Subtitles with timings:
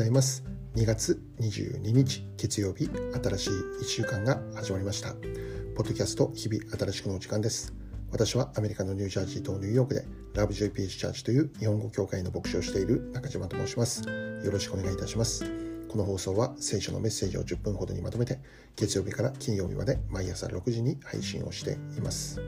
[0.00, 0.42] ございます。
[0.76, 2.88] 2月22日月曜日
[3.22, 5.12] 新しい1週間が始まりました。
[5.12, 5.18] ポ
[5.84, 7.74] ッドキャスト日々新しくの時間です。
[8.10, 14.02] 私はアメリカのニュージャージーとニューヨークでラブジョイピーチチャーチという日本語協会の牧師をしている中島と申します。
[14.42, 15.44] よろしくお願いいたします。
[15.86, 18.40] この放送は聖書のメッセージを10分ほどにまとめて
[18.76, 22.40] 月曜日から金曜日まで毎朝6時に配信をしています。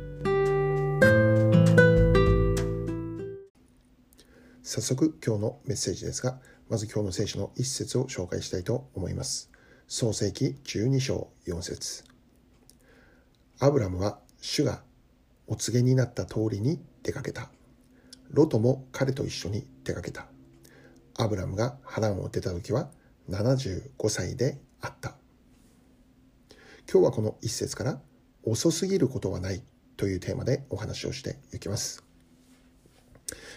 [4.64, 6.40] 早速今日のメッセージですが
[6.72, 9.50] まず今日の聖書の一節を紹介したいと思います。
[9.88, 12.02] 創世記12章4節
[13.60, 14.82] アブラムは主が
[15.46, 17.50] お告げになった通りに出かけた。
[18.30, 20.28] ロトも彼と一緒に出かけた。
[21.18, 22.88] アブラムが波乱を出た時は
[23.28, 25.14] 75歳であった。
[26.90, 28.00] 今日はこの一節から
[28.44, 29.62] 遅すぎることはない
[29.98, 32.11] というテーマでお話をしていきます。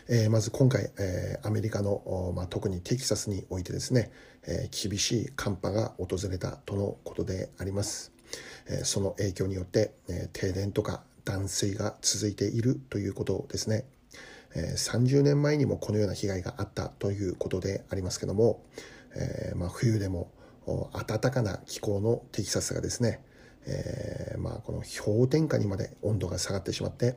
[0.07, 4.11] えー、まず今回、えー、アメリカの、まあ、特にテキサスにおいてですね、
[4.47, 8.15] えー、厳しい寒波が訪れたとのことであります。
[8.67, 13.85] えその影響によって、え停電とか断水が続いているということですね。
[14.55, 18.63] え30年前にもこのような被害があったということでありますけども、
[19.15, 20.31] えまあ、冬でも
[20.93, 23.21] 暖かな気候のテキサスがですね、
[23.67, 27.15] えー、まあこの氷点下にまで温度が下がってしまって、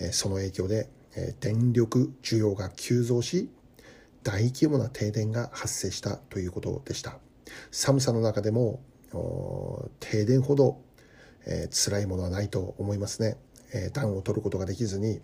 [0.00, 0.88] えー、その影響で
[1.40, 3.50] 電力需要が急増し
[4.22, 7.18] 大規模な停電が発生したということでした。
[7.70, 8.80] 寒さの中でも
[9.98, 10.80] 停電ほど、
[11.46, 13.36] えー、辛いものはないと思いますね、
[13.74, 15.20] えー、暖を取ることができずに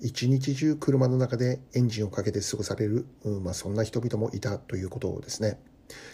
[0.00, 5.58] 一日中車の中でエンジンをかけて過ごされる、うんまあ、そんな人々もいたということですね。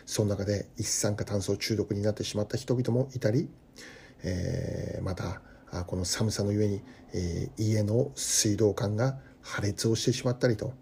[0.05, 3.49] その中で一酸化炭素中毒になってしまった人々もいたり、
[4.23, 5.41] えー、また
[5.87, 6.83] この寒さのゆえに、
[7.13, 10.73] えー、家の水道管が破裂をしてしまったりと、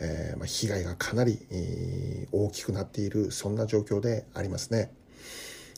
[0.00, 4.92] えーまあ、被害がかなり、えー、大きくなっているそんな状況でありますね。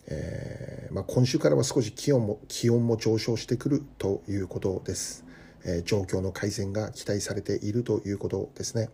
[0.09, 5.25] えまあ、今週からは少し気温も気温も上昇してくるということです、
[5.65, 8.89] え、状況の改善が期待されているということですね、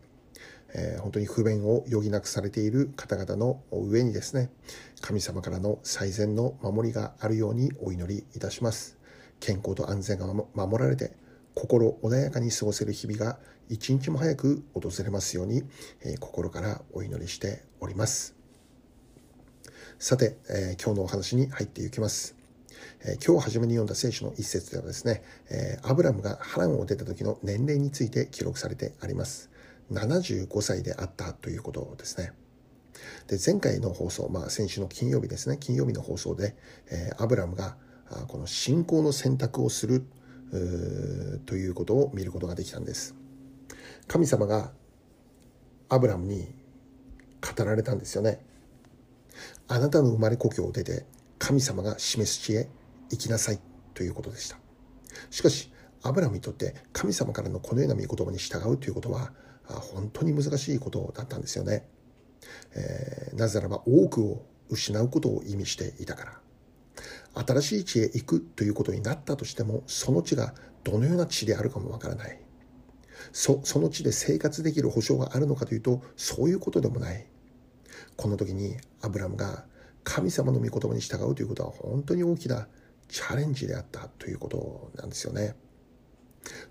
[0.74, 4.50] え、本当に不便を余儀なくされている方々の上にですね
[5.00, 8.95] 神様からの最善の守りがあるようにお祈りいたします。
[9.40, 11.12] 健康と安全が守られて
[11.54, 13.38] 心穏やかに過ごせる日々が
[13.68, 15.62] 一日も早く訪れますように、
[16.04, 18.34] えー、心からお祈りしております
[19.98, 22.36] さて、えー、今日のお話に入っていきます
[23.04, 29.50] え今日初めに読んだ聖書の一節ではですね、えアブラムが波乱を出た時の年齢について記録されてあります。
[29.92, 32.32] 75歳であったということですね。
[33.28, 36.56] で前回の放送、まあ、先週の金曜日ですね、金曜日の放送で、
[36.90, 37.76] えアブラムが
[38.28, 40.06] この信仰の選択をする
[41.46, 43.14] ということを見ることができたんです。
[44.06, 44.70] 神様が
[45.88, 46.54] アブラムに
[47.40, 48.40] 語られたんですよね。
[49.68, 51.04] あなたの生まれ故郷を出て
[51.38, 52.68] 神様が示す地へ
[53.10, 53.60] 行きなさい
[53.94, 54.56] ということでした。
[55.30, 55.72] しかし
[56.02, 59.32] アブラムにとって神様からのこのような御言葉に従うということは
[59.64, 61.88] 本当に難しいことだったんですよね、
[62.74, 66.45] えー、なぜならば多くを失うことを意味していたから。
[67.36, 70.54] 新しい地へ行くということになったとしてもその地が
[70.84, 72.40] どのような地であるかもわからない。
[73.32, 77.26] そその地で生活できる保証があるのかというとそういうことでもない。
[78.16, 79.66] この時にアブラムが
[80.04, 82.68] 神様の御言葉に従うということは本当に大きな
[83.08, 85.56] チャレンジであったということなんですよね。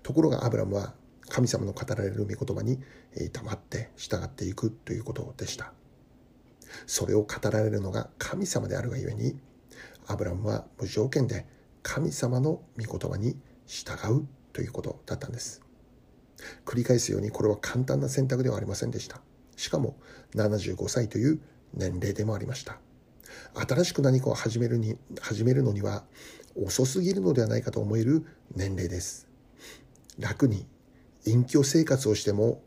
[0.02, 0.94] ところがアブラムは
[1.28, 2.80] 神様の語られる御言葉に
[3.32, 5.72] 黙って従っていくということでした。
[6.86, 9.38] それを語られるのが神様であるがゆえに
[10.06, 11.46] アブラムは無条件で
[11.82, 13.36] 神様の御言葉に
[13.66, 15.62] 従うということだったんです。
[16.64, 19.20] 繰り返すようにこれは簡単な選択ではありませんでした。
[19.56, 19.96] しかも
[20.34, 21.40] 75歳という
[21.74, 22.78] 年齢でもありました。
[23.54, 26.04] 新しく何かを始めるに始めるのには
[26.54, 28.24] 遅すぎるのではないかと思える
[28.54, 29.28] 年齢です。
[30.18, 30.66] 楽に
[31.26, 32.62] 隠居生活をしても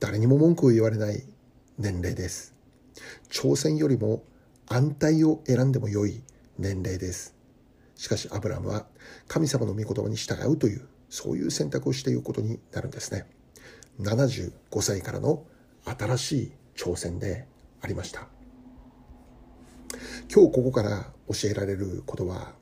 [0.00, 1.24] 誰にも文句を言われない
[1.78, 2.54] 年齢です。
[3.30, 4.22] 挑戦よりも
[4.66, 6.22] 安泰を選んでも良い
[6.58, 7.34] 年齢です。
[7.96, 8.86] しかしアブラムは
[9.28, 13.26] 神様の御言葉に従うというそういう選択をしていくことになるんですね。
[14.00, 15.44] 75歳からの
[15.84, 17.46] 新しい挑戦で
[17.80, 18.26] ありました。
[20.32, 22.54] 今日ここから教えられることは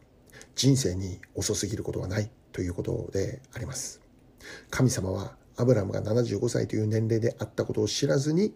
[0.55, 4.01] 人生に遅すぎることはないということであります。
[4.71, 8.55] 神様はアブラムが75歳という年齢であったことを知らずに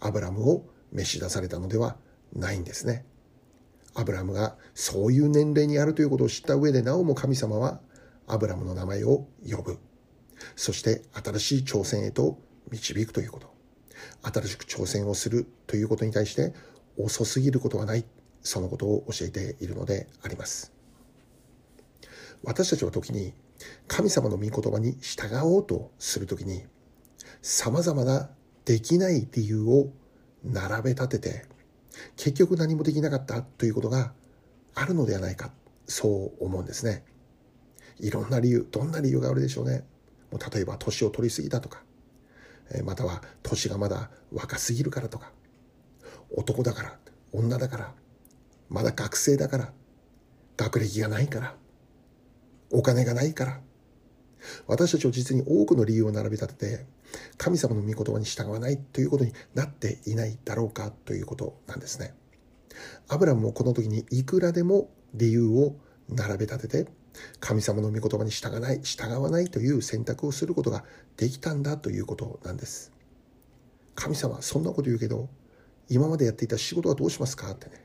[0.00, 1.96] アブラムを召し出されたのでは
[2.34, 3.04] ないんですね。
[3.94, 7.80] アブラムがそういう年齢にあるということを知った上でなおも神様は
[8.26, 9.78] アブラムの名前を呼ぶ。
[10.56, 12.38] そして新しい挑戦へと
[12.70, 13.52] 導くということ。
[14.22, 16.54] 新しく挑戦をするということに対して
[16.96, 18.04] 遅すぎることはない、
[18.42, 20.72] そのことを教えているのであります。
[22.42, 23.34] 私たちは時に
[23.86, 26.64] 神様の御言葉に従おうとするときに
[27.40, 28.30] 様々な
[28.64, 29.90] できない理由を
[30.44, 31.46] 並べ立てて
[32.16, 34.12] 結局何もできなかったということが
[34.74, 35.50] あるのではないか
[35.86, 37.04] そう思うんですね
[38.00, 39.84] いろんな理由どんな理由があるでしょうね
[40.30, 41.82] もう例えば年を取りすぎたとか
[42.84, 45.30] または年がまだ若すぎるからとか
[46.34, 46.98] 男だから
[47.32, 47.92] 女だから
[48.70, 49.72] まだ学生だから
[50.56, 51.54] 学歴がないから
[52.70, 53.60] お金がないから。
[54.66, 56.86] 私たちを実に多くの理由を並べ立てて、
[57.36, 62.14] 神様の御言葉に従わないということになっていないだろうかということなんですね。
[63.08, 65.76] アブラムもこの時にいくらでも理由を
[66.08, 66.90] 並べ立てて、
[67.40, 70.84] 神様の御言葉に従わない、従わないという選択をすることが
[71.16, 72.92] できたんだということなんです。
[73.94, 75.28] 神様、そんなこと言うけど、
[75.88, 77.84] 今までやっていた仕事はどうしますかってね。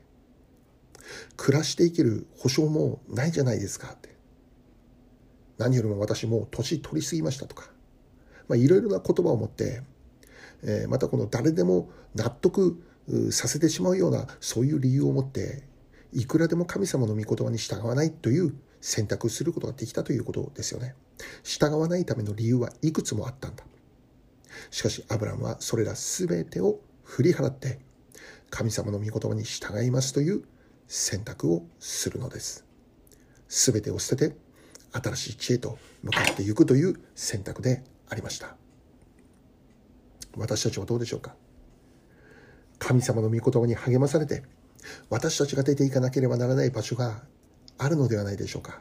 [1.36, 4.16] 暮らしていける保証もないじゃないですかって。
[5.58, 7.70] 何よりも私もう年取りすぎましたとか、
[8.48, 9.82] まあ、いろいろな言葉を持って、
[10.62, 12.82] えー、またこの誰でも納得
[13.30, 15.62] させてしまうようなそういう理由を持って
[16.12, 20.94] いくらでも神様の御言葉に従わないという選択することができたということですよね。
[21.42, 23.64] 従わないための理由はいくつもあったんだ。
[24.70, 27.78] しかしアブラムはそれら全てを振り払って
[28.50, 30.42] 神様の御言葉に従いますという
[30.86, 32.64] 選択をするのです。
[33.48, 34.36] 全てを捨てて
[34.92, 38.56] 新しい知恵と向かっていくという選択でありました。
[40.36, 41.34] 私たちはどうでしょうか？
[42.78, 44.44] 神様の御言葉に励まされて
[45.10, 47.22] 私たちが出ていかなければならない場所が
[47.76, 48.80] あるのではないでしょうか？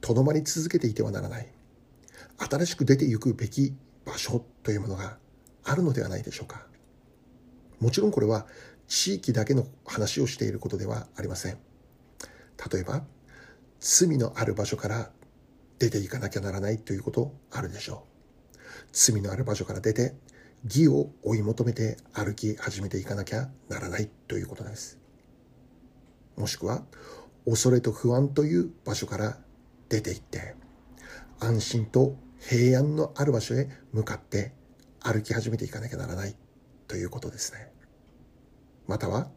[0.00, 1.48] とどまり続けていてはならない。
[2.38, 3.74] 新しく出ていくべき
[4.04, 5.18] 場所というものが
[5.64, 6.66] あるのではないでしょうか？
[7.80, 8.46] もちろんこれは
[8.88, 11.58] 地域だけの話をしていることではありません。
[12.72, 13.02] 例えば
[13.80, 15.10] 罪のある場所から
[15.78, 18.13] 出ていかなきゃならないということあるでしょう。
[18.94, 20.14] 罪のある場所から出て
[20.64, 24.98] 義を追い求めて歩き始めていかなきゃならないということです。
[26.36, 26.84] もしくは
[27.44, 29.36] 恐れと不安という場所から
[29.88, 30.54] 出ていって
[31.40, 34.52] 安心と平安のある場所へ向かって
[35.00, 36.36] 歩き始めていかなきゃならない
[36.86, 37.72] ということですね。
[38.86, 39.28] または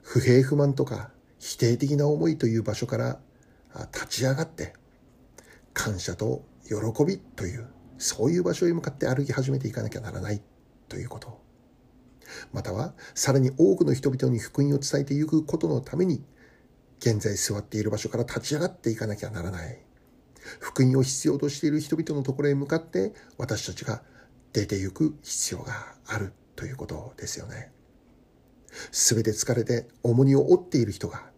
[0.00, 3.20] 不平不満とか否定的な思いという場所から
[3.92, 4.72] 立ち上がって
[5.74, 10.42] 感謝と喜びというそういう場所へ向かって歩き始めていかなきゃならない
[10.88, 11.40] ということ
[12.52, 16.24] またはさらに多くの人々に福音を伝えていくことのために
[16.98, 19.78] 現在座っている場所から立ち上がっていかなきゃならない
[20.60, 24.02] 福音を必要としている人々のところへ向かって私たちが
[24.52, 27.72] 出て行く必要があるということですよね。
[28.90, 31.30] すべて疲れて重荷を負っている人が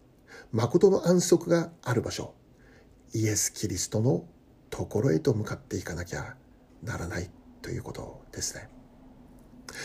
[0.53, 2.35] 誠の安息がある場所、
[3.15, 4.25] イエス・キリストの
[4.71, 6.37] ところへと向かっていかなきゃ
[6.83, 7.31] ならない
[7.63, 8.69] ということですね。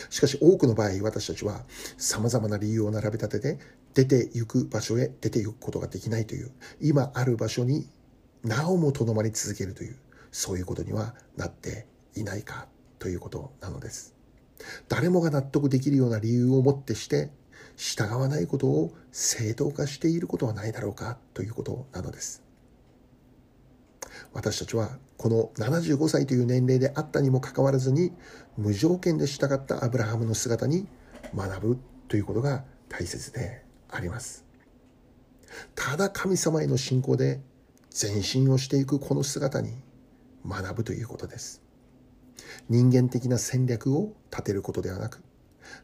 [0.08, 1.64] しかし多くの場合私たちは
[1.98, 3.58] 様々な理由を並べ立てて
[3.92, 6.50] 出て行く場所へ出て行くことができないという
[6.80, 7.88] 今ある場所に
[8.42, 9.98] なおもとどまり続けるという
[10.32, 12.66] そういうことにはなっていないか
[12.98, 14.14] ということなのです。
[14.88, 17.30] 誰もが納得できるような理由をもってして
[17.76, 22.43] 従わないことを正当化していることはないだろうかということなのです。
[24.34, 28.12] 私たちはこの75歳という年齢であったにもかかわらずに
[28.56, 30.86] 無条件で従ったアブラハムの姿に
[31.34, 34.44] 学ぶということが大切であります。
[35.74, 37.40] ただ神様への信仰で
[38.00, 39.70] 前進をしていくこの姿に
[40.46, 41.62] 学ぶということです。
[42.68, 45.22] 人間的な戦略を立てることではなく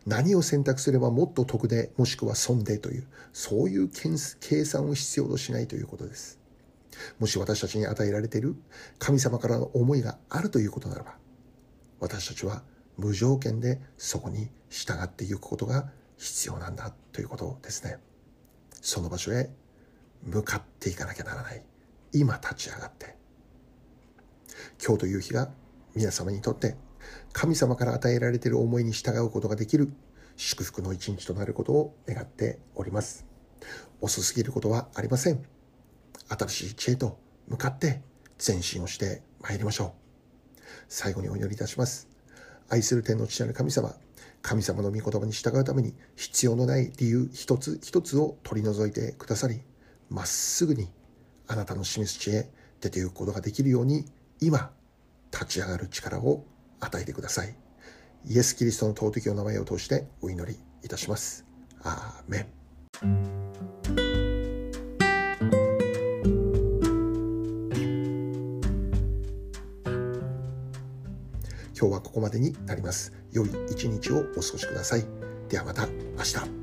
[0.07, 6.40] 何を選択すればもっと得でもしくは損でというそういう計算を必要としないということです
[7.19, 8.57] もし私たちに与えられている
[8.99, 11.15] 神様からの思いがあるということならば
[12.01, 12.63] 私たちは
[12.97, 17.99] 無条件でそこに従っていくことが必要なんだということですね
[18.81, 19.51] その場所へ
[20.23, 21.63] 向かっていかなきゃならない
[22.13, 23.17] 今立ち上がって
[24.85, 25.51] 今日という日が
[25.95, 26.77] 皆様にとって
[27.33, 29.93] 神様から与えられている思いに従うことができる
[30.37, 33.27] 祝福の一日となることを願っております。
[34.01, 35.60] 遅すぎることはありません。
[36.39, 37.19] 新しい知恵と
[37.49, 38.03] 向かって
[38.47, 39.95] 前進をして参りましょ
[40.59, 40.61] う。
[40.89, 42.09] 最後にお祈りいたします。
[42.69, 43.95] 愛する天の父なる神様、
[44.43, 49.61] 神様の御言葉に従うために必要のない理由一つ一つを取り除いてくださり、
[50.09, 50.89] まっすぐに
[51.49, 52.49] あなたの示す知恵
[52.81, 54.05] 出ていくことができるように
[54.41, 54.71] 今
[55.33, 56.47] 立ち上がる力を
[56.81, 57.57] 与えてください。
[58.27, 61.45] イエス・キリストの尊きお名前を通してお祈りいたします。
[61.83, 62.47] アーメ
[63.03, 63.30] ン。
[71.81, 73.15] 今日はここまでになります。
[73.33, 75.05] 良い一日をお過ごしください。
[75.49, 76.60] ではまた明日。